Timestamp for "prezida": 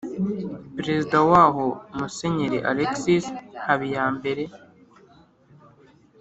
0.77-1.17